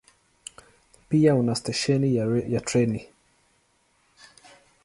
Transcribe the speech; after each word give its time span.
Pia 1.09 1.35
una 1.41 1.55
stesheni 1.59 2.11
ya 2.53 2.61
treni. 2.71 3.01